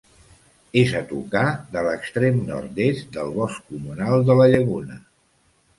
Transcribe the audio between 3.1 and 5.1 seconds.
del Bosc Comunal de la Llaguna.